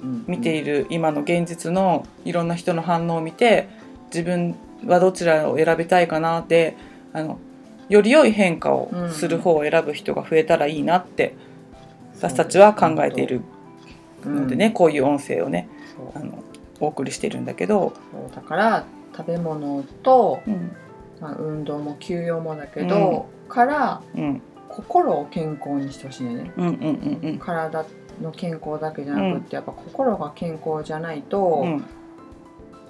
[0.03, 0.25] うん。
[0.27, 3.69] 見ている今の現実のいろんな人の反応を見て
[4.07, 4.55] 自分
[4.87, 6.77] はどちらを選びたいかなって
[7.13, 7.39] あの
[7.89, 11.35] より良い変化をする方を選ぶ人が増えたらいいなって
[12.15, 13.43] 私たちは考えている
[14.25, 15.69] のでね、こういう音声をね
[16.15, 16.43] あの
[16.81, 17.93] お送りしてるんだけど、
[18.35, 18.85] だから
[19.17, 20.73] 食べ物と、うん。
[21.21, 24.43] まあ、運動も休養もだけど、からうん。
[24.69, 26.53] 心を健康にしてほしいんだよね。
[26.57, 27.39] うんうんうんうん。
[27.39, 27.87] 体
[28.21, 31.85] の健康だけじゃなくって、やっぱ心が健康じゃないと、うん。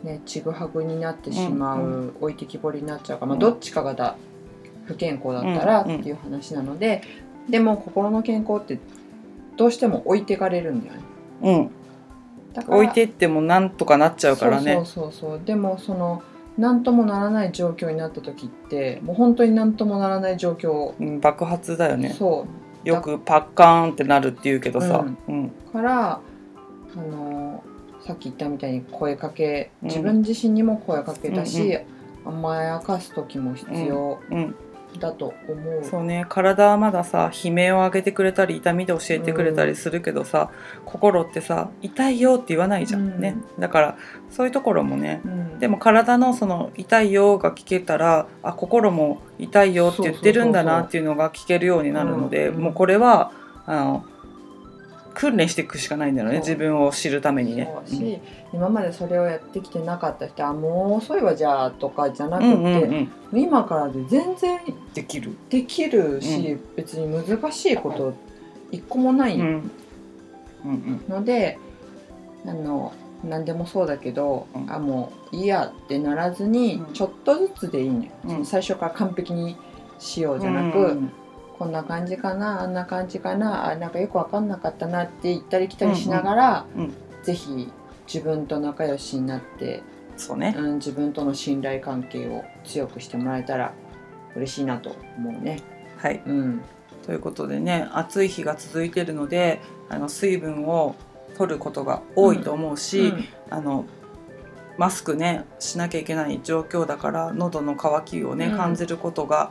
[0.03, 4.17] ね、ちぐはぐになってしまう、うん置いてきぼりになっちゃうから、まあ、うんどっちかがだ
[4.85, 7.03] 不健康だったらっていう話なので、
[7.49, 8.79] でも心の健康って
[9.57, 11.01] どうしても置いてかれるんだよね。
[11.43, 11.71] うん、
[12.67, 14.75] 置いてってもなんとかなっちゃうからね。
[14.75, 16.23] そうそうそうでもその
[16.59, 22.11] 何ともならない状況になった時ってもう本当に何ともならない状況、うん爆発だよね。
[22.11, 22.47] そ
[22.85, 25.53] よくパッカーンってなるって言うけどさ、うん。
[25.69, 26.21] うからあ
[26.99, 27.63] の
[28.07, 29.89] さっき言ったみたいに声かけうん。
[29.89, 34.19] 自分自身にも声かけだし、うん甘やかす時も必要。
[34.31, 34.55] うん、
[34.99, 35.85] だと思う。
[35.85, 36.27] そうね。
[36.29, 40.51] 体はまださ悲鳴を上げてくれたり痛みで教えてくれたりするけどさ、
[40.85, 43.21] 心ってさ痛いよって言わないじゃん、うん。
[43.21, 43.99] ねだから
[44.31, 45.59] そういうところもねうん。
[45.59, 52.63] でも体のその痛いよが聞けたらあ心も痛いよって言ってるんだなっていうのが聞けるようになるので、うん。
[52.63, 53.33] もうこれは
[53.67, 54.07] あの
[55.17, 57.73] 訓練していくしかないんだよね自分を知るためにね。
[57.87, 58.21] そうし、
[58.53, 63.41] 今までそれをやってきてなかった人はもう遅いわじゃあとかじゃなくて、うんうんうん。
[63.41, 64.61] 今からで全然
[64.93, 65.35] できる。
[65.49, 68.15] できるし、別に難しいこと
[68.71, 69.71] 一個もないうん。
[70.67, 71.59] うんので、
[72.45, 72.93] あの
[73.25, 74.71] 何でもそうだけど、うん。
[74.71, 76.93] あもういいやってならずに、うん。
[76.93, 78.45] ちょっとずつでいいね、うん。
[78.45, 79.57] 最初から完璧に
[79.99, 81.11] しよううんじゃなく、うん
[81.59, 86.95] こんな感じかなあんな感じかなあなんかよく分かんなかったなって言ったり来たりしながら、うんうん
[87.27, 87.69] ぜひ
[88.07, 89.83] 自分と仲良しになって、
[90.17, 90.55] そうね。
[90.57, 93.73] うん、自分との信頼関係を強くしてもらえたら
[94.37, 95.61] 嬉しいなと思うね。
[95.97, 96.23] はい。
[96.25, 96.63] うん
[97.05, 100.95] ということでね暑い日が続いてるのであの水分を
[101.37, 103.85] 取ることが多いと思うし、うんあの
[104.79, 109.51] マスクねしなきゃいけない状況だから喉の渇きをね、うん感じることが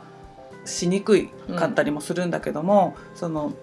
[0.66, 3.54] しにくいかったりもするんだけども、その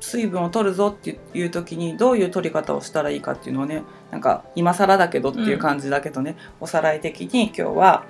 [0.00, 8.04] 水分を取るぞっていう時にどういう取り方をしたらいいかっていうのをねなんか今更だけどっていう感じだけどね、おさらい的に今日は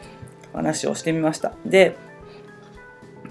[0.54, 1.52] お話をしてみました。
[1.66, 1.96] で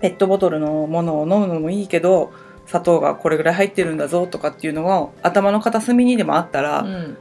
[0.02, 2.32] ペットボトルのものを飲むのもいいけど
[2.68, 7.18] 砂糖がこれぐらい入ってるんだぞとかっていうのを頭の片隅にでもあったら、うん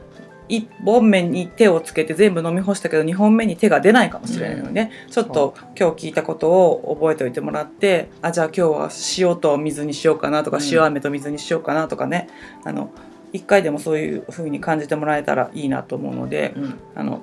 [0.49, 10.63] 1本目に手をつけて全部飲み干したけど2本目に手が出ないかもしれないので、ちょっと今日聞いたことを覚えておいてもらってあじゃあ今日は塩と水にしようかなとか、うん。
[10.69, 12.27] 塩飴と水にしようかなとかね。
[12.63, 12.91] あの
[13.31, 16.79] 1回でもそういう風に感じてもらえたらいいなと思うのでうん。
[16.95, 17.21] あの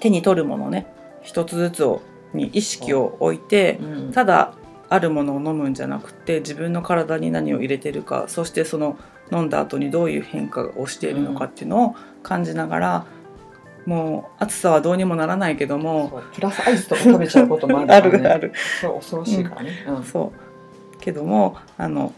[0.00, 0.86] 手に取るものね
[1.22, 2.02] 一つずつを
[2.32, 4.12] に意識を置いてうん。
[4.12, 4.54] ただ
[4.88, 8.98] あるものを飲むんじゃなくて自分の体に何を入れてるかそしてその
[9.32, 13.06] 飲んだ後にどういう変化をしているのかっていうのを感じながら、
[13.86, 18.52] もう暑さはどうにもならないけどもプラスアイスとか食べちゃうこともあるから、あね、 るある。
[18.80, 19.70] そう恐ろしいからね。
[19.88, 20.04] うん。
[20.04, 21.00] そう。
[21.00, 22.12] けどもあの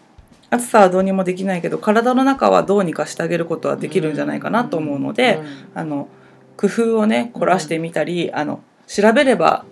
[0.50, 5.40] 暑さはどうにもできないけど体の中はどうにかしてあげることはできるんじゃないかなと思うので、
[5.74, 6.08] あの
[6.56, 9.64] 工夫をね凝らしてみたり、あの調べれば、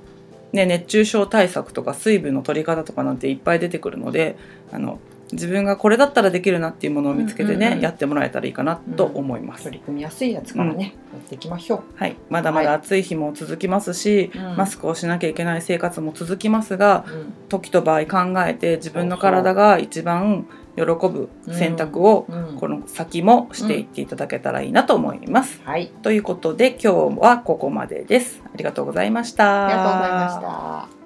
[0.55, 4.37] ね、熱中症対策とか水分の取り方とかなんていっぱい出てくるので
[4.73, 5.01] あの
[5.33, 7.83] 自分がこれだったらできるなっていうものを見つけてね、うんうんうん。
[7.83, 9.65] やってもらえたらいいかなと思います。
[9.65, 11.83] 取り組みやすいやつからね、やっていきましょう。
[11.97, 14.57] はい、まだまだ暑い日も続きますし、うん。
[14.57, 17.33] マスクをしなきゃいけない生活も続きますがうん。
[17.49, 20.47] 時と場合考えて自分の体が一番
[20.77, 25.61] 喜ぶ選択をうんこの先もしていっていただけたらいいなと思います。
[25.65, 28.43] はいということで今日はここまでです。
[28.45, 29.67] ありがとうございました。
[29.67, 31.04] ありがとうございました